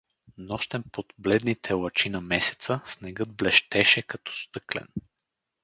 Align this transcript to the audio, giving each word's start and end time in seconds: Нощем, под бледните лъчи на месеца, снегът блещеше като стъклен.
Нощем, 0.37 0.83
под 0.91 1.13
бледните 1.17 1.73
лъчи 1.73 2.09
на 2.09 2.21
месеца, 2.21 2.81
снегът 2.85 3.29
блещеше 3.33 4.01
като 4.01 4.31
стъклен. 4.35 4.87